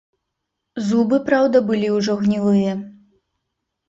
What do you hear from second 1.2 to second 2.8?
праўда, былі ўжо гнілыя.